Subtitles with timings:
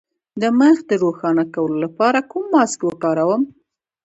[0.41, 3.43] د مخ د روښانه کولو لپاره کوم ماسک وکاروم؟